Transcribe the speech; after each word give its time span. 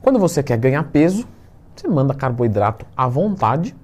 Quando 0.00 0.18
você 0.18 0.42
quer 0.42 0.58
ganhar 0.58 0.82
peso, 0.84 1.26
você 1.74 1.88
manda 1.88 2.14
carboidrato 2.14 2.86
à 2.96 3.08
vontade, 3.08 3.74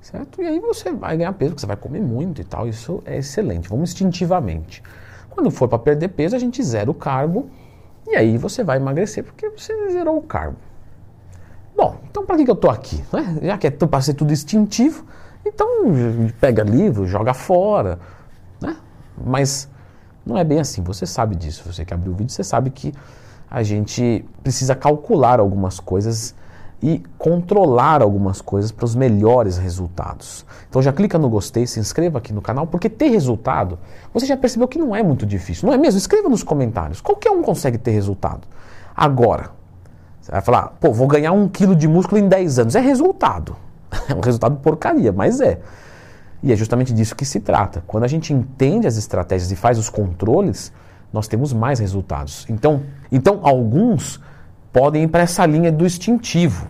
certo? 0.00 0.42
E 0.42 0.46
aí 0.46 0.58
você 0.60 0.92
vai 0.92 1.16
ganhar 1.16 1.32
peso, 1.32 1.50
porque 1.50 1.60
você 1.60 1.66
vai 1.66 1.76
comer 1.76 2.00
muito 2.00 2.40
e 2.40 2.44
tal. 2.44 2.68
Isso 2.68 3.02
é 3.04 3.18
excelente. 3.18 3.68
Vamos 3.68 3.90
instintivamente. 3.90 4.82
Quando 5.30 5.50
for 5.50 5.68
para 5.68 5.78
perder 5.78 6.08
peso, 6.08 6.36
a 6.36 6.38
gente 6.38 6.62
zera 6.62 6.90
o 6.90 6.94
carbo 6.94 7.48
e 8.06 8.16
aí 8.16 8.36
você 8.36 8.64
vai 8.64 8.78
emagrecer 8.78 9.24
porque 9.24 9.48
você 9.48 9.90
zerou 9.90 10.18
o 10.18 10.22
carbo. 10.22 10.56
Bom, 11.76 11.98
então 12.10 12.26
para 12.26 12.36
que, 12.36 12.44
que 12.44 12.50
eu 12.50 12.54
estou 12.54 12.70
aqui? 12.70 13.02
Né? 13.12 13.38
Já 13.42 13.58
que 13.58 13.66
é 13.66 13.70
para 13.70 14.00
ser 14.02 14.14
tudo 14.14 14.32
instintivo, 14.32 15.04
então 15.44 15.66
pega 16.40 16.62
livro, 16.62 17.06
joga 17.06 17.32
fora. 17.32 17.98
Né? 18.60 18.76
Mas 19.24 19.68
não 20.24 20.36
é 20.36 20.44
bem 20.44 20.60
assim, 20.60 20.82
você 20.82 21.06
sabe 21.06 21.34
disso. 21.34 21.72
Você 21.72 21.84
que 21.84 21.94
abriu 21.94 22.12
o 22.12 22.16
vídeo, 22.16 22.32
você 22.32 22.44
sabe 22.44 22.70
que 22.70 22.92
a 23.54 23.62
gente 23.62 24.24
precisa 24.42 24.74
calcular 24.74 25.38
algumas 25.38 25.78
coisas 25.78 26.34
e 26.82 27.02
controlar 27.18 28.00
algumas 28.00 28.40
coisas 28.40 28.72
para 28.72 28.86
os 28.86 28.94
melhores 28.94 29.58
resultados. 29.58 30.46
Então 30.70 30.80
já 30.80 30.90
clica 30.90 31.18
no 31.18 31.28
gostei, 31.28 31.66
se 31.66 31.78
inscreva 31.78 32.16
aqui 32.16 32.32
no 32.32 32.40
canal, 32.40 32.66
porque 32.66 32.88
ter 32.88 33.10
resultado, 33.10 33.78
você 34.12 34.24
já 34.24 34.38
percebeu 34.38 34.66
que 34.66 34.78
não 34.78 34.96
é 34.96 35.02
muito 35.02 35.26
difícil, 35.26 35.66
não 35.66 35.74
é 35.74 35.76
mesmo? 35.76 35.98
Escreva 35.98 36.30
nos 36.30 36.42
comentários, 36.42 37.02
qualquer 37.02 37.30
um 37.30 37.42
consegue 37.42 37.76
ter 37.76 37.90
resultado. 37.90 38.48
Agora, 38.96 39.50
você 40.18 40.32
vai 40.32 40.40
falar, 40.40 40.68
pô, 40.80 40.90
vou 40.90 41.06
ganhar 41.06 41.32
um 41.32 41.46
quilo 41.46 41.76
de 41.76 41.86
músculo 41.86 42.18
em 42.22 42.28
10 42.28 42.58
anos. 42.58 42.74
É 42.74 42.80
resultado. 42.80 43.54
É 44.08 44.14
um 44.14 44.20
resultado 44.20 44.56
porcaria, 44.56 45.12
mas 45.12 45.40
é. 45.42 45.60
E 46.42 46.50
é 46.50 46.56
justamente 46.56 46.94
disso 46.94 47.14
que 47.14 47.26
se 47.26 47.38
trata. 47.38 47.84
Quando 47.86 48.04
a 48.04 48.08
gente 48.08 48.32
entende 48.32 48.86
as 48.86 48.96
estratégias 48.96 49.52
e 49.52 49.56
faz 49.56 49.78
os 49.78 49.90
controles, 49.90 50.72
nós 51.12 51.28
temos 51.28 51.52
mais 51.52 51.78
resultados. 51.78 52.46
Então, 52.48 52.82
então 53.10 53.40
alguns 53.42 54.20
podem 54.72 55.04
ir 55.04 55.08
para 55.08 55.22
essa 55.22 55.44
linha 55.44 55.70
do 55.70 55.84
instintivo. 55.84 56.68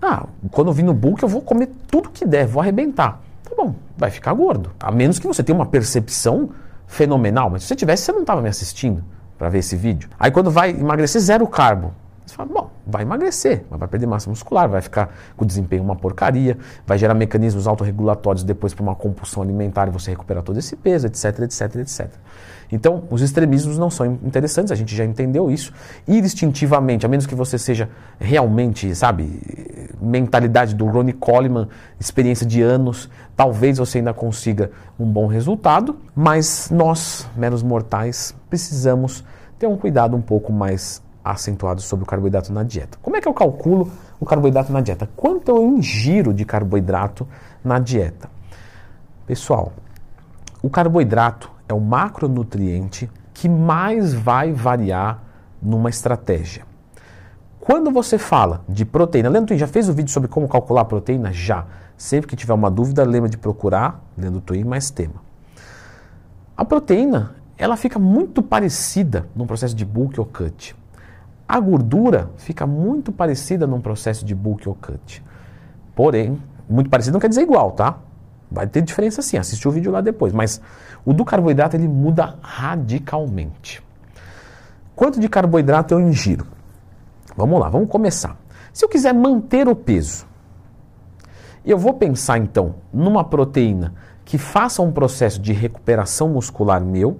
Ah, 0.00 0.26
quando 0.50 0.68
eu 0.68 0.72
vir 0.72 0.84
no 0.84 0.94
bulk 0.94 1.22
eu 1.22 1.28
vou 1.28 1.40
comer 1.40 1.68
tudo 1.88 2.10
que 2.10 2.26
der, 2.26 2.46
vou 2.46 2.60
arrebentar. 2.60 3.20
Tá 3.44 3.50
bom, 3.56 3.74
vai 3.96 4.10
ficar 4.10 4.32
gordo. 4.32 4.70
A 4.80 4.90
menos 4.90 5.18
que 5.18 5.26
você 5.26 5.42
tenha 5.42 5.56
uma 5.56 5.66
percepção 5.66 6.50
fenomenal. 6.86 7.50
Mas 7.50 7.62
se 7.62 7.68
você 7.68 7.76
tivesse, 7.76 8.04
você 8.04 8.12
não 8.12 8.20
estava 8.22 8.40
me 8.40 8.48
assistindo 8.48 9.04
para 9.36 9.48
ver 9.48 9.58
esse 9.58 9.76
vídeo. 9.76 10.08
Aí 10.18 10.30
quando 10.30 10.50
vai 10.50 10.70
emagrecer, 10.70 11.20
zero 11.20 11.46
carbo. 11.46 11.92
Você 12.26 12.34
fala, 12.34 12.50
bom, 12.52 12.70
vai 12.86 13.02
emagrecer, 13.02 13.64
mas 13.70 13.80
vai 13.80 13.88
perder 13.88 14.06
massa 14.06 14.28
muscular, 14.28 14.68
vai 14.68 14.82
ficar 14.82 15.14
com 15.34 15.44
o 15.44 15.46
desempenho 15.46 15.82
uma 15.82 15.96
porcaria, 15.96 16.58
vai 16.86 16.98
gerar 16.98 17.14
mecanismos 17.14 17.66
autorregulatórios 17.66 18.44
depois 18.44 18.74
para 18.74 18.82
uma 18.82 18.94
compulsão 18.94 19.42
alimentar 19.42 19.88
e 19.88 19.90
você 19.90 20.10
recuperar 20.10 20.42
todo 20.42 20.58
esse 20.58 20.76
peso, 20.76 21.06
etc, 21.06 21.40
etc, 21.40 21.76
etc. 21.76 22.10
Então, 22.70 23.04
os 23.10 23.22
extremismos 23.22 23.78
não 23.78 23.90
são 23.90 24.18
interessantes, 24.22 24.70
a 24.70 24.74
gente 24.74 24.94
já 24.94 25.04
entendeu 25.04 25.50
isso. 25.50 25.72
Ir 26.06 26.22
instintivamente, 26.22 27.06
a 27.06 27.08
menos 27.08 27.26
que 27.26 27.34
você 27.34 27.58
seja 27.58 27.88
realmente, 28.20 28.94
sabe, 28.94 29.96
mentalidade 30.00 30.74
do 30.74 30.86
Ronnie 30.86 31.14
Coleman, 31.14 31.68
experiência 31.98 32.46
de 32.46 32.60
anos, 32.60 33.08
talvez 33.34 33.78
você 33.78 33.98
ainda 33.98 34.12
consiga 34.12 34.70
um 34.98 35.06
bom 35.06 35.26
resultado, 35.26 35.96
mas 36.14 36.70
nós, 36.70 37.26
meros 37.36 37.62
mortais, 37.62 38.34
precisamos 38.50 39.24
ter 39.58 39.66
um 39.66 39.76
cuidado 39.76 40.16
um 40.16 40.22
pouco 40.22 40.52
mais 40.52 41.02
acentuado 41.24 41.80
sobre 41.80 42.04
o 42.04 42.06
carboidrato 42.06 42.52
na 42.52 42.62
dieta. 42.62 42.98
Como 43.02 43.16
é 43.16 43.20
que 43.20 43.28
eu 43.28 43.34
calculo 43.34 43.90
o 44.20 44.24
carboidrato 44.24 44.72
na 44.72 44.80
dieta? 44.80 45.08
Quanto 45.16 45.50
eu 45.50 45.62
ingiro 45.62 46.32
de 46.32 46.44
carboidrato 46.44 47.26
na 47.62 47.78
dieta? 47.78 48.30
Pessoal, 49.26 49.72
o 50.62 50.70
carboidrato 50.70 51.50
é 51.68 51.74
o 51.74 51.80
macronutriente 51.80 53.10
que 53.34 53.48
mais 53.48 54.14
vai 54.14 54.52
variar 54.52 55.22
numa 55.60 55.90
estratégia. 55.90 56.66
Quando 57.60 57.90
você 57.90 58.16
fala 58.16 58.64
de 58.68 58.84
proteína, 58.84 59.28
Leandro 59.28 59.48
Twin 59.48 59.58
já 59.58 59.66
fez 59.66 59.88
o 59.88 59.92
vídeo 59.92 60.10
sobre 60.10 60.28
como 60.28 60.48
calcular 60.48 60.80
a 60.80 60.84
proteína? 60.84 61.32
Já. 61.32 61.66
Sempre 61.96 62.28
que 62.28 62.36
tiver 62.36 62.54
uma 62.54 62.70
dúvida, 62.70 63.04
lembra 63.04 63.28
de 63.28 63.36
procurar 63.36 64.02
Leandro 64.16 64.40
Twin 64.40 64.64
mais 64.64 64.90
tema. 64.90 65.16
A 66.56 66.64
proteína, 66.64 67.34
ela 67.58 67.76
fica 67.76 67.98
muito 67.98 68.42
parecida 68.42 69.26
no 69.36 69.46
processo 69.46 69.74
de 69.74 69.84
bulk 69.84 70.18
ou 70.18 70.24
cut. 70.24 70.74
A 71.46 71.60
gordura 71.60 72.30
fica 72.36 72.66
muito 72.66 73.12
parecida 73.12 73.66
num 73.66 73.80
processo 73.80 74.24
de 74.24 74.34
bulk 74.34 74.68
ou 74.68 74.74
cut. 74.74 75.22
Porém, 75.94 76.40
muito 76.68 76.88
parecido 76.88 77.14
não 77.14 77.20
quer 77.20 77.28
dizer 77.28 77.42
igual, 77.42 77.72
tá? 77.72 77.98
Vai 78.50 78.66
ter 78.66 78.82
diferença 78.82 79.20
sim, 79.20 79.36
assiste 79.36 79.66
o 79.68 79.70
vídeo 79.70 79.92
lá 79.92 80.00
depois. 80.00 80.32
Mas 80.32 80.60
o 81.04 81.12
do 81.12 81.24
carboidrato 81.24 81.76
ele 81.76 81.88
muda 81.88 82.36
radicalmente. 82.40 83.82
Quanto 84.96 85.20
de 85.20 85.28
carboidrato 85.28 85.94
eu 85.94 86.00
ingiro? 86.00 86.46
Vamos 87.36 87.60
lá, 87.60 87.68
vamos 87.68 87.88
começar. 87.88 88.36
Se 88.72 88.84
eu 88.84 88.88
quiser 88.88 89.12
manter 89.12 89.68
o 89.68 89.76
peso, 89.76 90.26
eu 91.64 91.78
vou 91.78 91.94
pensar 91.94 92.38
então 92.38 92.76
numa 92.92 93.22
proteína 93.22 93.94
que 94.24 94.38
faça 94.38 94.82
um 94.82 94.90
processo 94.90 95.40
de 95.40 95.52
recuperação 95.52 96.28
muscular 96.28 96.80
meu, 96.80 97.18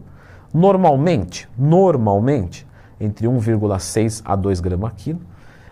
normalmente, 0.53 1.49
normalmente, 1.57 2.67
entre 3.01 3.27
1,6 3.27 4.23
a 4.25 4.35
2 4.35 4.61
gramas 4.61 4.93
quilo. 4.97 5.21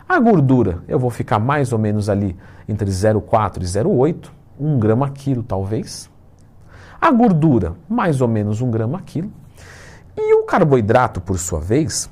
A 0.08 0.20
gordura, 0.20 0.82
eu 0.86 0.98
vou 0.98 1.10
ficar 1.10 1.38
mais 1.38 1.72
ou 1.72 1.78
menos 1.78 2.08
ali 2.08 2.36
entre 2.68 2.88
0,4 2.88 3.62
e 3.62 3.64
0,8, 3.64 4.30
1 4.58 4.78
grama 4.78 5.10
quilo 5.10 5.42
talvez. 5.42 6.10
A 7.00 7.10
gordura, 7.10 7.74
mais 7.88 8.20
ou 8.20 8.28
menos 8.28 8.60
1 8.60 8.70
grama 8.70 9.00
quilo. 9.02 9.30
E 10.16 10.34
o 10.34 10.44
carboidrato, 10.44 11.20
por 11.20 11.38
sua 11.38 11.60
vez, 11.60 12.10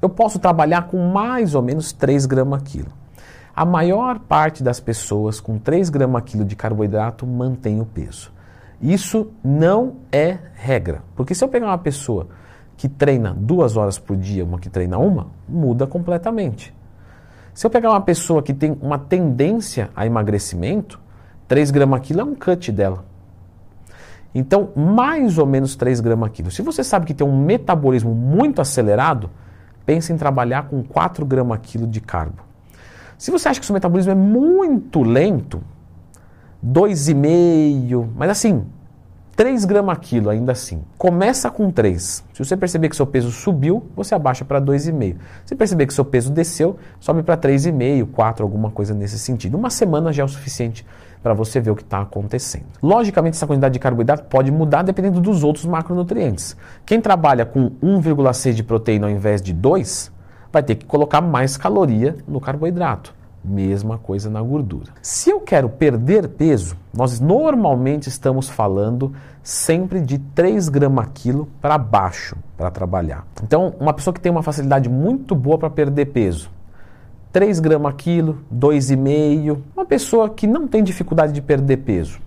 eu 0.00 0.08
posso 0.08 0.40
trabalhar 0.40 0.88
com 0.88 0.98
mais 1.12 1.54
ou 1.54 1.62
menos 1.62 1.92
3 1.92 2.26
gramas 2.26 2.62
quilo. 2.62 2.90
A 3.54 3.64
maior 3.64 4.18
parte 4.18 4.62
das 4.62 4.80
pessoas 4.80 5.38
com 5.38 5.58
3 5.58 5.88
gramas 5.88 6.24
quilo 6.24 6.44
de 6.44 6.56
carboidrato 6.56 7.26
mantém 7.26 7.80
o 7.80 7.86
peso. 7.86 8.32
Isso 8.80 9.30
não 9.44 9.98
é 10.10 10.38
regra, 10.54 11.04
porque 11.14 11.34
se 11.34 11.44
eu 11.44 11.48
pegar 11.48 11.66
uma 11.66 11.78
pessoa 11.78 12.26
que 12.76 12.88
treina 12.88 13.32
duas 13.32 13.76
horas 13.76 13.96
por 13.96 14.16
dia, 14.16 14.44
uma 14.44 14.58
que 14.58 14.68
treina 14.68 14.98
uma, 14.98 15.28
muda 15.48 15.86
completamente. 15.86 16.74
Se 17.54 17.64
eu 17.64 17.70
pegar 17.70 17.90
uma 17.90 18.00
pessoa 18.00 18.42
que 18.42 18.52
tem 18.52 18.76
uma 18.80 18.98
tendência 18.98 19.90
a 19.94 20.04
emagrecimento, 20.04 20.98
3 21.52 21.70
gramas 21.70 22.00
quilo 22.00 22.22
é 22.22 22.24
um 22.24 22.34
cut 22.34 22.72
dela. 22.72 23.04
Então, 24.34 24.70
mais 24.74 25.36
ou 25.36 25.44
menos 25.44 25.76
3 25.76 26.00
gramas 26.00 26.30
quilo. 26.30 26.50
Se 26.50 26.62
você 26.62 26.82
sabe 26.82 27.04
que 27.04 27.12
tem 27.12 27.26
um 27.26 27.44
metabolismo 27.44 28.14
muito 28.14 28.62
acelerado, 28.62 29.28
pense 29.84 30.10
em 30.10 30.16
trabalhar 30.16 30.62
com 30.70 30.82
4 30.82 31.26
gramas 31.26 31.58
quilo 31.60 31.86
de 31.86 32.00
carbo. 32.00 32.42
Se 33.18 33.30
você 33.30 33.50
acha 33.50 33.60
que 33.60 33.66
seu 33.66 33.74
metabolismo 33.74 34.12
é 34.12 34.14
muito 34.14 35.02
lento, 35.02 35.62
2,5, 36.66 38.08
mas 38.16 38.30
assim, 38.30 38.64
3 39.36 39.66
gramas 39.66 39.98
quilo 39.98 40.30
ainda 40.30 40.52
assim. 40.52 40.82
Começa 40.96 41.50
com 41.50 41.70
3. 41.70 42.24
Se 42.32 42.42
você 42.42 42.56
perceber 42.56 42.88
que 42.88 42.96
seu 42.96 43.06
peso 43.06 43.30
subiu, 43.30 43.90
você 43.94 44.14
abaixa 44.14 44.42
para 44.42 44.58
2,5. 44.58 45.16
Se 45.44 45.54
perceber 45.54 45.86
que 45.86 45.92
seu 45.92 46.04
peso 46.06 46.32
desceu, 46.32 46.78
sobe 46.98 47.22
para 47.22 47.36
3,5, 47.36 48.06
4, 48.10 48.42
alguma 48.42 48.70
coisa 48.70 48.94
nesse 48.94 49.18
sentido. 49.18 49.58
Uma 49.58 49.68
semana 49.68 50.14
já 50.14 50.22
é 50.22 50.24
o 50.24 50.28
suficiente 50.28 50.86
para 51.22 51.34
você 51.34 51.60
ver 51.60 51.70
o 51.70 51.76
que 51.76 51.82
está 51.82 52.00
acontecendo. 52.00 52.66
Logicamente, 52.82 53.36
essa 53.36 53.46
quantidade 53.46 53.74
de 53.74 53.78
carboidrato 53.78 54.24
pode 54.24 54.50
mudar 54.50 54.82
dependendo 54.82 55.20
dos 55.20 55.44
outros 55.44 55.64
macronutrientes. 55.64 56.56
Quem 56.84 57.00
trabalha 57.00 57.46
com 57.46 57.70
1,6 57.82 58.52
de 58.54 58.62
proteína 58.62 59.06
ao 59.06 59.12
invés 59.12 59.40
de 59.40 59.52
2, 59.52 60.12
vai 60.52 60.62
ter 60.62 60.74
que 60.74 60.84
colocar 60.84 61.20
mais 61.20 61.56
caloria 61.56 62.16
no 62.28 62.40
carboidrato. 62.40 63.14
Mesma 63.44 63.98
coisa 63.98 64.30
na 64.30 64.40
gordura. 64.40 64.92
Se 65.02 65.30
eu 65.30 65.40
quero 65.40 65.68
perder 65.68 66.28
peso, 66.28 66.76
nós 66.94 67.18
normalmente 67.18 68.08
estamos 68.08 68.48
falando 68.48 69.12
sempre 69.42 70.00
de 70.00 70.18
3 70.18 70.68
gramas 70.68 71.08
quilo 71.12 71.48
para 71.60 71.76
baixo 71.76 72.36
para 72.56 72.70
trabalhar. 72.70 73.26
Então, 73.42 73.74
uma 73.80 73.92
pessoa 73.92 74.14
que 74.14 74.20
tem 74.20 74.30
uma 74.30 74.44
facilidade 74.44 74.88
muito 74.88 75.34
boa 75.34 75.58
para 75.58 75.70
perder 75.70 76.06
peso, 76.06 76.48
3 77.32 77.60
gramas 77.60 77.94
quilo, 77.96 78.40
2,5. 78.54 79.58
Uma 79.74 79.86
pessoa 79.86 80.28
que 80.28 80.46
não 80.46 80.68
tem 80.68 80.84
dificuldade 80.84 81.32
de 81.32 81.40
perder 81.40 81.78
peso, 81.78 82.20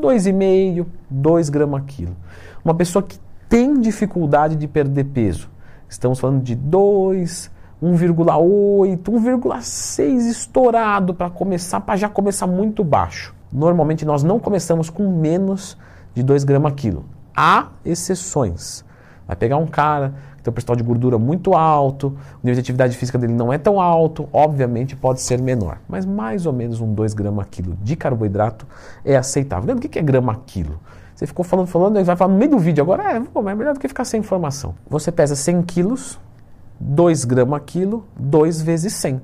2,5, 0.00 0.86
2 1.10 1.48
gramas 1.50 1.82
quilo. 1.86 2.16
Uma 2.64 2.74
pessoa 2.74 3.02
que 3.02 3.20
tem 3.48 3.78
dificuldade 3.78 4.56
de 4.56 4.66
perder 4.66 5.04
peso, 5.04 5.50
estamos 5.88 6.18
falando 6.18 6.42
de 6.42 6.54
2, 6.54 7.50
1,8, 7.82 9.02
1,6 9.02 10.30
estourado 10.30 11.14
para 11.14 11.28
começar, 11.28 11.80
para 11.80 11.96
já 11.96 12.08
começar 12.08 12.46
muito 12.46 12.82
baixo. 12.82 13.34
Normalmente 13.52 14.06
nós 14.06 14.22
não 14.22 14.40
começamos 14.40 14.88
com 14.88 15.10
menos 15.10 15.76
de 16.14 16.22
2 16.22 16.44
gramas 16.44 16.72
quilo. 16.74 17.04
Há 17.36 17.68
exceções. 17.84 18.84
Vai 19.26 19.36
pegar 19.36 19.58
um 19.58 19.66
cara 19.66 20.14
tem 20.48 20.50
um 20.50 20.52
percentual 20.52 20.76
de 20.76 20.82
gordura 20.82 21.18
muito 21.18 21.54
alto, 21.54 22.08
o 22.08 22.38
nível 22.42 22.54
de 22.54 22.60
atividade 22.60 22.96
física 22.96 23.18
dele 23.18 23.34
não 23.34 23.52
é 23.52 23.58
tão 23.58 23.80
alto, 23.80 24.28
obviamente 24.32 24.96
pode 24.96 25.20
ser 25.20 25.40
menor. 25.40 25.78
Mas 25.88 26.06
mais 26.06 26.46
ou 26.46 26.52
menos 26.52 26.80
um 26.80 26.92
2 26.92 27.14
gramas 27.14 27.46
quilo 27.50 27.76
de 27.82 27.94
carboidrato 27.94 28.66
é 29.04 29.16
aceitável. 29.16 29.68
Lembra 29.68 29.86
o 29.86 29.88
que 29.88 29.98
é 29.98 30.02
grama 30.02 30.40
quilo? 30.46 30.80
Você 31.14 31.26
ficou 31.26 31.44
falando, 31.44 31.66
falando, 31.66 31.98
e 31.98 32.04
vai 32.04 32.16
falar 32.16 32.32
no 32.32 32.38
meio 32.38 32.52
do 32.52 32.58
vídeo 32.58 32.82
agora, 32.82 33.16
é, 33.16 33.20
pô, 33.20 33.46
é 33.48 33.54
melhor 33.54 33.74
do 33.74 33.80
que 33.80 33.88
ficar 33.88 34.04
sem 34.04 34.20
informação. 34.20 34.74
Você 34.88 35.10
pesa 35.10 35.34
100 35.34 35.62
quilos, 35.62 36.18
2 36.78 37.24
gramas 37.24 37.62
quilo, 37.66 38.04
2 38.16 38.62
vezes 38.62 38.92
100. 38.94 39.20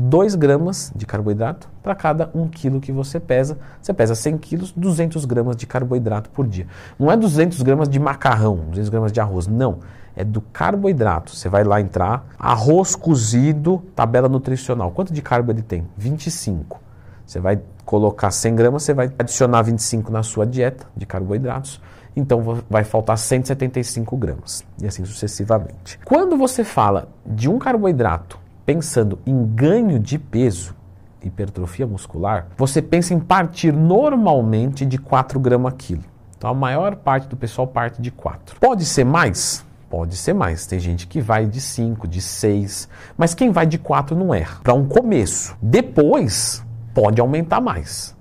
2 0.00 0.36
gramas 0.36 0.92
de 0.94 1.04
carboidrato 1.04 1.68
para 1.82 1.92
cada 1.92 2.30
1 2.32 2.46
quilo 2.46 2.80
que 2.80 2.92
você 2.92 3.18
pesa. 3.18 3.58
Você 3.82 3.92
pesa 3.92 4.14
100 4.14 4.38
quilos, 4.38 4.70
200 4.70 5.24
gramas 5.24 5.56
de 5.56 5.66
carboidrato 5.66 6.30
por 6.30 6.46
dia. 6.46 6.68
Não 6.96 7.10
é 7.10 7.16
200 7.16 7.60
gramas 7.62 7.88
de 7.88 7.98
macarrão, 7.98 8.58
200 8.68 8.88
gramas 8.90 9.10
de 9.10 9.20
arroz, 9.20 9.48
não. 9.48 9.80
É 10.14 10.22
do 10.22 10.40
carboidrato. 10.40 11.34
Você 11.34 11.48
vai 11.48 11.64
lá 11.64 11.80
entrar, 11.80 12.28
arroz 12.38 12.94
cozido, 12.94 13.82
tabela 13.96 14.28
nutricional. 14.28 14.92
Quanto 14.92 15.12
de 15.12 15.20
carbo 15.20 15.50
ele 15.50 15.62
tem? 15.62 15.84
25. 15.96 16.80
Você 17.26 17.40
vai 17.40 17.60
colocar 17.84 18.30
100 18.30 18.54
gramas, 18.54 18.84
você 18.84 18.94
vai 18.94 19.10
adicionar 19.18 19.62
25 19.62 20.12
na 20.12 20.22
sua 20.22 20.46
dieta 20.46 20.86
de 20.96 21.06
carboidratos. 21.06 21.80
Então 22.14 22.62
vai 22.70 22.84
faltar 22.84 23.18
175 23.18 24.16
gramas. 24.16 24.64
E 24.80 24.86
assim 24.86 25.04
sucessivamente. 25.04 25.98
Quando 26.04 26.36
você 26.36 26.62
fala 26.62 27.08
de 27.26 27.50
um 27.50 27.58
carboidrato 27.58 28.38
pensando 28.68 29.18
em 29.24 29.46
ganho 29.46 29.98
de 29.98 30.18
peso, 30.18 30.76
hipertrofia 31.24 31.86
muscular, 31.86 32.48
você 32.54 32.82
pensa 32.82 33.14
em 33.14 33.18
partir 33.18 33.72
normalmente 33.72 34.84
de 34.84 34.98
4 34.98 35.40
gramas 35.40 35.72
quilo. 35.78 36.04
Então 36.36 36.50
a 36.50 36.54
maior 36.54 36.94
parte 36.96 37.26
do 37.28 37.34
pessoal 37.34 37.66
parte 37.66 38.02
de 38.02 38.10
4. 38.10 38.60
Pode 38.60 38.84
ser 38.84 39.04
mais? 39.04 39.64
Pode 39.88 40.18
ser 40.18 40.34
mais. 40.34 40.66
Tem 40.66 40.78
gente 40.78 41.06
que 41.06 41.18
vai 41.18 41.46
de 41.46 41.62
5, 41.62 42.06
de 42.06 42.20
6, 42.20 42.90
mas 43.16 43.32
quem 43.32 43.50
vai 43.50 43.64
de 43.64 43.78
4 43.78 44.14
não 44.14 44.34
erra. 44.34 44.60
Para 44.62 44.74
um 44.74 44.86
começo. 44.86 45.56
Depois 45.62 46.62
pode 46.92 47.22
aumentar 47.22 47.62
mais. 47.62 48.14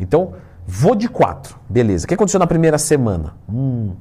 Então, 0.00 0.32
vou 0.66 0.94
de 0.94 1.10
4. 1.10 1.58
Beleza. 1.68 2.06
O 2.06 2.08
que 2.08 2.14
aconteceu 2.14 2.40
na 2.40 2.46
primeira 2.46 2.78
semana? 2.78 3.34
Hum, 3.46 3.92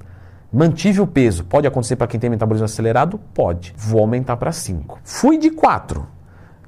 Mantive 0.53 1.01
o 1.01 1.07
peso. 1.07 1.43
Pode 1.43 1.65
acontecer 1.65 1.95
para 1.95 2.05
quem 2.05 2.19
tem 2.19 2.29
metabolismo 2.29 2.65
acelerado? 2.65 3.19
Pode. 3.33 3.73
Vou 3.75 4.01
aumentar 4.01 4.37
para 4.37 4.51
5. 4.51 4.99
Fui 5.03 5.37
de 5.37 5.49
4 5.49 6.05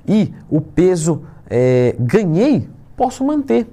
e 0.08 0.34
o 0.50 0.62
peso 0.62 1.24
é, 1.50 1.96
ganhei, 2.00 2.70
posso 2.96 3.24
manter. 3.24 3.68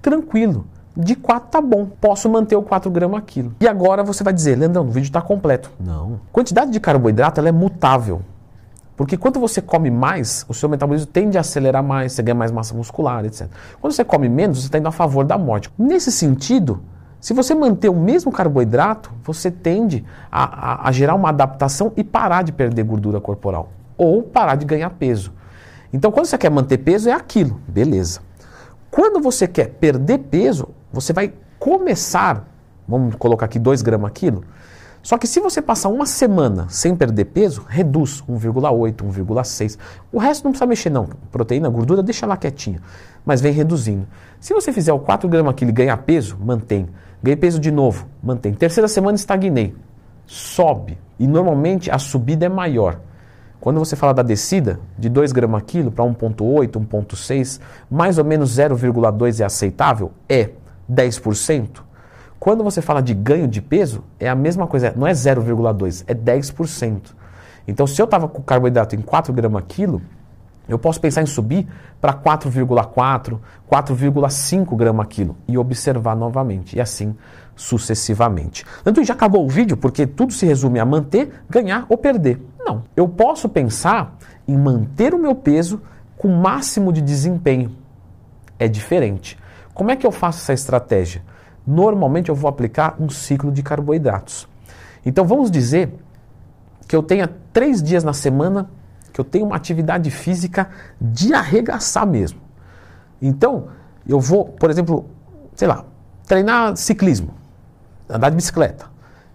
Tranquilo. 0.00 0.66
De 0.96 1.14
4 1.14 1.50
tá 1.50 1.60
bom. 1.60 1.86
Posso 2.00 2.28
manter 2.28 2.56
o 2.56 2.62
4 2.62 2.90
gramas 2.90 3.22
quilo. 3.26 3.54
E 3.60 3.68
agora 3.68 4.02
você 4.02 4.24
vai 4.24 4.32
dizer, 4.32 4.56
Leandrão, 4.56 4.84
o 4.84 4.90
vídeo 4.90 5.06
está 5.08 5.20
completo. 5.20 5.70
Não. 5.78 6.20
Quantidade 6.32 6.70
de 6.70 6.80
carboidrato 6.80 7.40
ela 7.40 7.48
é 7.48 7.52
mutável. 7.52 8.22
Porque 8.96 9.16
quando 9.16 9.38
você 9.38 9.62
come 9.62 9.92
mais, 9.92 10.44
o 10.48 10.54
seu 10.54 10.68
metabolismo 10.68 11.06
tende 11.06 11.38
a 11.38 11.40
acelerar 11.40 11.84
mais, 11.84 12.12
você 12.12 12.22
ganha 12.22 12.34
mais 12.34 12.50
massa 12.50 12.74
muscular, 12.74 13.24
etc. 13.24 13.48
Quando 13.80 13.92
você 13.92 14.04
come 14.04 14.28
menos, 14.28 14.60
você 14.60 14.66
está 14.66 14.78
indo 14.78 14.88
a 14.88 14.92
favor 14.92 15.24
da 15.24 15.38
morte. 15.38 15.70
Nesse 15.78 16.10
sentido, 16.10 16.80
se 17.28 17.34
você 17.34 17.54
manter 17.54 17.90
o 17.90 17.94
mesmo 17.94 18.32
carboidrato, 18.32 19.12
você 19.22 19.50
tende 19.50 20.02
a, 20.32 20.44
a, 20.44 20.88
a, 20.88 20.92
gerar 20.92 21.14
uma 21.14 21.28
adaptação 21.28 21.92
e 21.94 22.02
parar 22.02 22.40
de 22.40 22.52
perder 22.52 22.82
gordura 22.84 23.20
corporal. 23.20 23.68
Ou 23.98 24.22
parar 24.22 24.54
de 24.54 24.64
ganhar 24.64 24.88
peso. 24.88 25.30
Então, 25.92 26.10
quando 26.10 26.24
você 26.24 26.38
quer 26.38 26.50
manter 26.50 26.78
peso, 26.78 27.06
é 27.06 27.12
aquilo, 27.12 27.60
beleza. 27.68 28.20
Quando 28.90 29.20
você 29.20 29.46
quer 29.46 29.66
perder 29.66 30.20
peso, 30.20 30.70
você 30.90 31.12
vai 31.12 31.34
começar, 31.58 32.48
vamos 32.88 33.14
colocar 33.16 33.44
aqui 33.44 33.58
2 33.58 33.82
gramas 33.82 34.10
quilo. 34.14 34.42
Só 35.02 35.18
que 35.18 35.26
se 35.26 35.38
você 35.38 35.60
passar 35.60 35.90
uma 35.90 36.06
semana 36.06 36.64
sem 36.70 36.96
perder 36.96 37.26
peso, 37.26 37.62
reduz 37.68 38.24
1,8, 38.26 39.02
1,6. 39.02 39.78
O 40.10 40.18
resto 40.18 40.44
não 40.44 40.52
precisa 40.52 40.66
mexer, 40.66 40.88
não. 40.88 41.10
Proteína, 41.30 41.68
gordura, 41.68 42.02
deixa 42.02 42.24
lá 42.24 42.38
quietinha. 42.38 42.80
Mas 43.22 43.42
vem 43.42 43.52
reduzindo. 43.52 44.08
Se 44.40 44.54
você 44.54 44.72
fizer 44.72 44.94
o 44.94 44.98
4 44.98 45.28
gramas 45.28 45.54
quilo 45.54 45.70
e 45.70 45.74
ganhar 45.74 45.98
peso, 45.98 46.38
mantém. 46.40 46.88
Ganhei 47.22 47.36
peso 47.36 47.58
de 47.58 47.70
novo, 47.70 48.06
mantém. 48.22 48.52
Terceira 48.52 48.88
semana 48.88 49.16
estagnei. 49.16 49.74
Sobe. 50.26 50.98
E 51.18 51.26
normalmente 51.26 51.90
a 51.90 51.98
subida 51.98 52.46
é 52.46 52.48
maior. 52.48 53.00
Quando 53.60 53.80
você 53.80 53.96
fala 53.96 54.14
da 54.14 54.22
descida, 54.22 54.78
de 54.96 55.08
2 55.08 55.32
gramas 55.32 55.62
quilo 55.66 55.90
para 55.90 56.04
1,8, 56.04 56.70
1,6, 56.70 57.60
mais 57.90 58.18
ou 58.18 58.24
menos 58.24 58.56
0,2 58.56 59.40
é 59.40 59.44
aceitável? 59.44 60.12
É. 60.28 60.50
10%? 60.90 61.82
Quando 62.38 62.62
você 62.62 62.80
fala 62.80 63.02
de 63.02 63.12
ganho 63.12 63.48
de 63.48 63.60
peso, 63.60 64.04
é 64.18 64.28
a 64.28 64.34
mesma 64.34 64.66
coisa, 64.66 64.92
não 64.96 65.06
é 65.06 65.12
0,2, 65.12 66.04
é 66.06 66.14
10%. 66.14 67.14
Então, 67.66 67.86
se 67.86 68.00
eu 68.00 68.04
estava 68.04 68.28
com 68.28 68.40
carboidrato 68.40 68.94
em 68.94 69.02
4 69.02 69.32
gramas 69.32 69.64
quilo, 69.66 70.00
eu 70.68 70.78
posso 70.78 71.00
pensar 71.00 71.22
em 71.22 71.26
subir 71.26 71.66
para 72.00 72.12
4,4, 72.12 73.38
4,5 73.70 74.76
gramas 74.76 75.06
quilo 75.08 75.36
e 75.48 75.56
observar 75.56 76.14
novamente, 76.14 76.76
e 76.76 76.80
assim 76.80 77.16
sucessivamente. 77.56 78.64
Então 78.86 79.02
já 79.02 79.14
acabou 79.14 79.44
o 79.44 79.48
vídeo 79.48 79.76
porque 79.76 80.06
tudo 80.06 80.32
se 80.32 80.46
resume 80.46 80.78
a 80.78 80.84
manter, 80.84 81.42
ganhar 81.50 81.86
ou 81.88 81.98
perder. 81.98 82.40
Não. 82.58 82.84
Eu 82.94 83.08
posso 83.08 83.48
pensar 83.48 84.16
em 84.46 84.56
manter 84.56 85.14
o 85.14 85.18
meu 85.18 85.34
peso 85.34 85.80
com 86.16 86.28
o 86.28 86.36
máximo 86.36 86.92
de 86.92 87.00
desempenho. 87.00 87.74
É 88.58 88.68
diferente. 88.68 89.38
Como 89.74 89.90
é 89.90 89.96
que 89.96 90.06
eu 90.06 90.12
faço 90.12 90.40
essa 90.40 90.52
estratégia? 90.52 91.22
Normalmente 91.66 92.28
eu 92.28 92.34
vou 92.34 92.48
aplicar 92.48 92.96
um 92.98 93.08
ciclo 93.08 93.50
de 93.50 93.62
carboidratos. 93.62 94.48
Então 95.04 95.24
vamos 95.24 95.50
dizer 95.50 95.92
que 96.86 96.94
eu 96.94 97.02
tenha 97.02 97.28
três 97.52 97.82
dias 97.82 98.02
na 98.04 98.12
semana 98.12 98.70
que 99.18 99.20
eu 99.20 99.24
tenho 99.24 99.46
uma 99.46 99.56
atividade 99.56 100.12
física 100.12 100.70
de 101.00 101.34
arregaçar 101.34 102.06
mesmo. 102.06 102.40
Então, 103.20 103.66
eu 104.06 104.20
vou, 104.20 104.44
por 104.44 104.70
exemplo, 104.70 105.10
sei 105.56 105.66
lá, 105.66 105.84
treinar 106.24 106.76
ciclismo, 106.76 107.34
andar 108.08 108.30
de 108.30 108.36
bicicleta, 108.36 108.86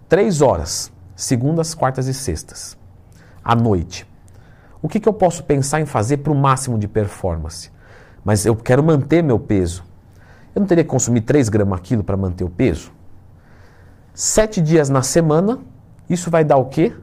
três 0.08 0.40
horas, 0.40 0.90
segundas, 1.14 1.74
quartas 1.74 2.06
e 2.06 2.14
sextas, 2.14 2.78
à 3.44 3.54
noite. 3.54 4.10
O 4.80 4.88
que, 4.88 4.98
que 4.98 5.06
eu 5.06 5.12
posso 5.12 5.44
pensar 5.44 5.82
em 5.82 5.86
fazer 5.86 6.16
para 6.18 6.32
o 6.32 6.34
máximo 6.34 6.78
de 6.78 6.88
performance? 6.88 7.70
Mas 8.24 8.46
eu 8.46 8.56
quero 8.56 8.82
manter 8.82 9.22
meu 9.22 9.38
peso. 9.38 9.84
Eu 10.54 10.60
não 10.60 10.66
teria 10.66 10.82
que 10.82 10.88
consumir 10.88 11.20
3 11.20 11.50
gramas 11.50 11.80
quilo 11.80 12.02
para 12.02 12.16
manter 12.16 12.44
o 12.44 12.48
peso? 12.48 12.90
Sete 14.14 14.62
dias 14.62 14.88
na 14.88 15.02
semana, 15.02 15.58
isso 16.08 16.30
vai 16.30 16.42
dar 16.42 16.56
o 16.56 16.70
quê? 16.70 16.94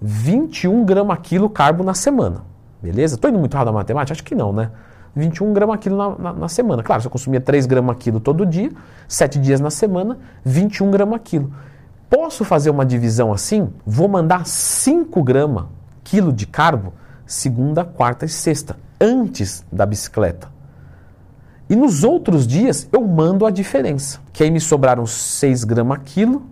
21 0.00 0.84
gramas 0.84 1.18
quilo 1.22 1.48
carbo 1.48 1.82
na 1.82 1.94
semana. 1.94 2.42
Beleza? 2.82 3.14
Estou 3.14 3.30
indo 3.30 3.38
muito 3.38 3.54
errado 3.54 3.66
na 3.66 3.72
matemática? 3.72 4.12
Acho 4.12 4.24
que 4.24 4.34
não, 4.34 4.52
né? 4.52 4.70
21 5.14 5.52
gramas 5.52 5.78
quilo 5.78 5.96
na, 5.96 6.18
na, 6.18 6.32
na, 6.32 6.48
semana. 6.48 6.82
Claro, 6.82 7.00
se 7.00 7.06
eu 7.06 7.10
consumia 7.10 7.40
3 7.40 7.66
gramas 7.66 7.96
quilo 7.98 8.20
todo 8.20 8.44
dia, 8.44 8.70
7 9.08 9.38
dias 9.38 9.60
na 9.60 9.70
semana, 9.70 10.18
21 10.44 10.90
gramas 10.90 11.20
quilo. 11.24 11.52
Posso 12.10 12.44
fazer 12.44 12.70
uma 12.70 12.84
divisão 12.84 13.32
assim? 13.32 13.72
Vou 13.84 14.08
mandar 14.08 14.46
5 14.46 15.22
gramas 15.22 15.64
quilo 16.04 16.32
de 16.32 16.46
carbo 16.46 16.92
segunda, 17.26 17.84
quarta 17.84 18.24
e 18.24 18.28
sexta, 18.28 18.78
antes 19.00 19.64
da 19.70 19.84
bicicleta. 19.84 20.48
E 21.68 21.74
nos 21.74 22.04
outros 22.04 22.46
dias 22.46 22.88
eu 22.92 23.04
mando 23.04 23.44
a 23.44 23.50
diferença. 23.50 24.20
Que 24.32 24.44
aí 24.44 24.50
me 24.50 24.60
sobraram 24.60 25.04
6 25.04 25.64
gramas 25.64 25.98
quilo, 26.04 26.46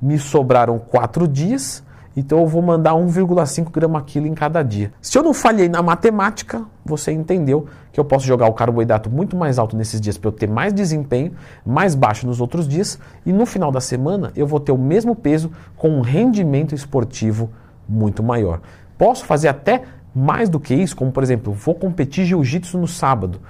me 0.00 0.18
sobraram 0.18 0.78
4 0.78 1.26
dias, 1.26 1.82
então 2.16 2.40
eu 2.40 2.46
vou 2.46 2.62
mandar 2.62 2.92
1,5 2.92 3.70
grama 3.70 4.00
quilo 4.02 4.26
em 4.26 4.34
cada 4.34 4.62
dia. 4.62 4.92
Se 5.00 5.18
eu 5.18 5.22
não 5.22 5.34
falhei 5.34 5.68
na 5.68 5.82
matemática, 5.82 6.62
você 6.84 7.12
entendeu 7.12 7.66
que 7.92 7.98
eu 7.98 8.04
posso 8.04 8.26
jogar 8.26 8.46
o 8.46 8.52
carboidrato 8.52 9.10
muito 9.10 9.36
mais 9.36 9.58
alto 9.58 9.76
nesses 9.76 10.00
dias 10.00 10.16
para 10.16 10.28
eu 10.28 10.32
ter 10.32 10.48
mais 10.48 10.72
desempenho, 10.72 11.32
mais 11.64 11.94
baixo 11.94 12.26
nos 12.26 12.40
outros 12.40 12.68
dias, 12.68 12.98
e 13.24 13.32
no 13.32 13.46
final 13.46 13.70
da 13.72 13.80
semana 13.80 14.32
eu 14.36 14.46
vou 14.46 14.60
ter 14.60 14.72
o 14.72 14.78
mesmo 14.78 15.14
peso 15.14 15.50
com 15.76 15.90
um 15.90 16.00
rendimento 16.00 16.74
esportivo 16.74 17.50
muito 17.88 18.22
maior. 18.22 18.60
Posso 18.96 19.24
fazer 19.24 19.48
até 19.48 19.82
mais 20.14 20.48
do 20.48 20.60
que 20.60 20.74
isso, 20.74 20.96
como 20.96 21.10
por 21.10 21.22
exemplo, 21.22 21.52
vou 21.52 21.74
competir 21.74 22.24
jiu-jitsu 22.24 22.78
no 22.78 22.86
sábado. 22.86 23.40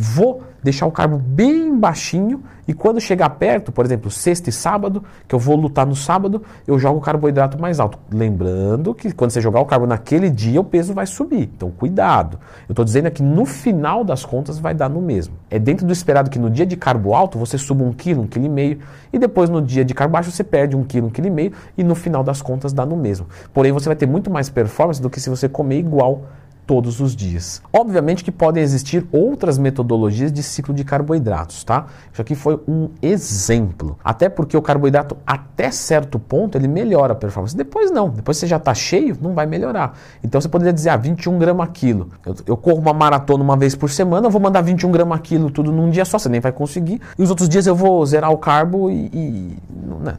Vou 0.00 0.44
deixar 0.62 0.86
o 0.86 0.92
carbo 0.92 1.18
bem 1.18 1.76
baixinho 1.76 2.44
e 2.68 2.72
quando 2.72 3.00
chegar 3.00 3.30
perto, 3.30 3.72
por 3.72 3.84
exemplo, 3.84 4.08
sexta 4.12 4.48
e 4.48 4.52
sábado, 4.52 5.02
que 5.26 5.34
eu 5.34 5.40
vou 5.40 5.56
lutar 5.56 5.84
no 5.84 5.96
sábado, 5.96 6.40
eu 6.68 6.78
jogo 6.78 6.98
o 6.98 7.00
carboidrato 7.00 7.60
mais 7.60 7.80
alto. 7.80 7.98
Lembrando 8.08 8.94
que 8.94 9.10
quando 9.12 9.32
você 9.32 9.40
jogar 9.40 9.58
o 9.58 9.64
carbo 9.64 9.88
naquele 9.88 10.30
dia, 10.30 10.60
o 10.60 10.64
peso 10.64 10.94
vai 10.94 11.04
subir. 11.04 11.50
Então, 11.52 11.72
cuidado. 11.72 12.38
Eu 12.68 12.74
estou 12.74 12.84
dizendo 12.84 13.10
que 13.10 13.24
no 13.24 13.44
final 13.44 14.04
das 14.04 14.24
contas 14.24 14.60
vai 14.60 14.72
dar 14.72 14.88
no 14.88 15.00
mesmo. 15.00 15.34
É 15.50 15.58
dentro 15.58 15.84
do 15.84 15.92
esperado 15.92 16.30
que 16.30 16.38
no 16.38 16.48
dia 16.48 16.64
de 16.64 16.76
carbo 16.76 17.12
alto 17.12 17.36
você 17.36 17.58
suba 17.58 17.82
um 17.82 17.92
quilo, 17.92 18.22
um 18.22 18.26
quilo 18.28 18.46
e 18.46 18.48
meio, 18.48 18.78
e 19.12 19.18
depois 19.18 19.50
no 19.50 19.60
dia 19.60 19.84
de 19.84 19.94
carbo 19.94 20.12
baixo 20.12 20.30
você 20.30 20.44
perde 20.44 20.76
um 20.76 20.84
quilo, 20.84 21.08
um 21.08 21.10
quilo 21.10 21.26
e 21.26 21.30
meio, 21.30 21.52
e 21.76 21.82
no 21.82 21.96
final 21.96 22.22
das 22.22 22.40
contas 22.40 22.72
dá 22.72 22.86
no 22.86 22.96
mesmo. 22.96 23.26
Porém, 23.52 23.72
você 23.72 23.88
vai 23.88 23.96
ter 23.96 24.06
muito 24.06 24.30
mais 24.30 24.48
performance 24.48 25.02
do 25.02 25.10
que 25.10 25.20
se 25.20 25.28
você 25.28 25.48
comer 25.48 25.80
igual 25.80 26.22
todos 26.68 27.00
os 27.00 27.16
dias. 27.16 27.62
Obviamente 27.72 28.22
que 28.22 28.30
podem 28.30 28.62
existir 28.62 29.08
outras 29.10 29.56
metodologias 29.56 30.30
de 30.30 30.42
ciclo 30.42 30.74
de 30.74 30.84
carboidratos, 30.84 31.64
tá? 31.64 31.86
Isso 32.12 32.20
aqui 32.20 32.34
foi 32.34 32.60
um 32.68 32.90
exemplo. 33.00 33.98
Até 34.04 34.28
porque 34.28 34.54
o 34.54 34.60
carboidrato, 34.60 35.16
até 35.26 35.70
certo 35.70 36.18
ponto, 36.18 36.58
ele 36.58 36.68
melhora 36.68 37.14
a 37.14 37.16
performance. 37.16 37.56
Depois 37.56 37.90
não. 37.90 38.10
Depois 38.10 38.36
você 38.36 38.46
já 38.46 38.58
está 38.58 38.74
cheio, 38.74 39.16
não 39.18 39.32
vai 39.32 39.46
melhorar. 39.46 39.98
Então 40.22 40.38
você 40.38 40.46
poderia 40.46 40.70
dizer, 40.70 40.90
ah, 40.90 40.96
21 40.98 41.38
gramas 41.38 41.70
quilo. 41.72 42.10
Eu, 42.26 42.36
eu, 42.46 42.56
corro 42.58 42.78
uma 42.78 42.92
maratona 42.92 43.42
uma 43.42 43.56
vez 43.56 43.74
por 43.74 43.88
semana, 43.88 44.26
eu 44.26 44.30
vou 44.30 44.40
mandar 44.40 44.60
21 44.60 44.92
gramas 44.92 45.20
quilo 45.22 45.50
tudo 45.50 45.72
num 45.72 45.88
dia 45.88 46.04
só, 46.04 46.18
você 46.18 46.28
nem 46.28 46.38
vai 46.40 46.52
conseguir. 46.52 47.00
E 47.18 47.22
os 47.22 47.30
outros 47.30 47.48
dias 47.48 47.66
eu 47.66 47.74
vou 47.74 48.04
zerar 48.04 48.30
o 48.30 48.36
carbo 48.36 48.90
e, 48.90 49.06
e 49.10 49.56
né, 50.04 50.18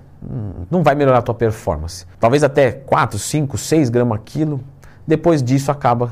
não 0.71 0.81
vai 0.81 0.95
melhorar 0.95 1.19
a 1.19 1.21
tua 1.21 1.35
performance. 1.35 2.07
Talvez 2.19 2.43
até 2.43 2.71
4, 2.71 3.19
5, 3.19 3.55
6 3.55 3.89
gramas 3.91 4.19
quilo 4.25 4.59
depois 5.09 5.41
disso 5.41 5.71
acaba 5.71 6.11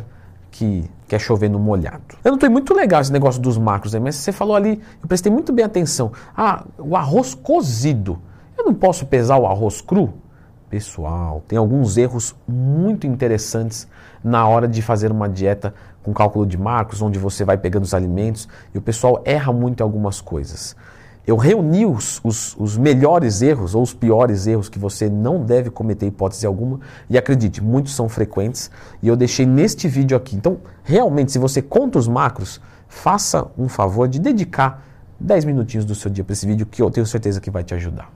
que 0.51 0.89
quer 1.07 1.19
chover 1.19 1.49
no 1.49 1.59
molhado. 1.59 2.17
Eu 2.23 2.31
não 2.31 2.35
estou 2.35 2.49
muito 2.49 2.73
legal 2.73 3.01
esse 3.01 3.11
negócio 3.11 3.41
dos 3.41 3.57
macros, 3.57 3.93
né? 3.93 3.99
mas 3.99 4.15
você 4.15 4.31
falou 4.31 4.55
ali, 4.55 4.81
eu 5.01 5.07
prestei 5.07 5.31
muito 5.31 5.53
bem 5.53 5.65
atenção. 5.65 6.11
Ah, 6.35 6.63
o 6.77 6.95
arroz 6.95 7.33
cozido. 7.33 8.19
Eu 8.57 8.65
não 8.65 8.73
posso 8.73 9.05
pesar 9.05 9.37
o 9.37 9.45
arroz 9.45 9.81
cru? 9.81 10.13
Pessoal, 10.69 11.41
tem 11.47 11.57
alguns 11.57 11.95
erros 11.95 12.35
muito 12.47 13.07
interessantes 13.07 13.87
na 14.23 14.45
hora 14.47 14.67
de 14.67 14.81
fazer 14.81 15.11
uma 15.11 15.29
dieta 15.29 15.73
com 16.03 16.13
cálculo 16.13 16.45
de 16.45 16.57
macros, 16.57 17.01
onde 17.01 17.17
você 17.17 17.45
vai 17.45 17.57
pegando 17.57 17.83
os 17.83 17.93
alimentos 17.93 18.47
e 18.73 18.77
o 18.77 18.81
pessoal 18.81 19.21
erra 19.23 19.53
muito 19.53 19.81
em 19.81 19.83
algumas 19.83 20.19
coisas. 20.19 20.75
Eu 21.27 21.35
reuni 21.35 21.85
os, 21.85 22.21
os, 22.23 22.55
os, 22.57 22.77
melhores 22.77 23.41
erros 23.41 23.75
ou 23.75 23.83
os 23.83 23.93
piores 23.93 24.47
erros 24.47 24.69
que 24.69 24.79
você 24.79 25.09
não 25.09 25.43
deve 25.43 25.69
cometer 25.69 26.05
hipótese 26.05 26.47
alguma 26.47 26.79
e 27.09 27.17
acredite, 27.17 27.61
muitos 27.61 27.93
são 27.93 28.07
frequentes 28.07 28.71
e 29.03 29.09
eu 29.09 29.15
deixei 29.17 29.45
neste 29.45 29.89
vídeo 29.89 30.15
aqui. 30.15 30.37
Então, 30.37 30.59
realmente, 30.85 31.33
se 31.33 31.37
você 31.37 31.61
conta 31.61 31.99
os 31.99 32.07
macros, 32.07 32.61
faça 32.87 33.45
um 33.57 33.67
favor 33.67 34.07
de 34.07 34.19
dedicar 34.21 34.85
10 35.19 35.43
minutinhos 35.43 35.83
do 35.83 35.93
seu 35.93 36.09
dia 36.09 36.23
para 36.23 36.31
esse 36.31 36.47
vídeo 36.47 36.65
que 36.65 36.81
eu 36.81 36.89
tenho 36.89 37.05
certeza 37.05 37.41
que 37.41 37.51
vai 37.51 37.61
te 37.61 37.73
ajudar. 37.73 38.09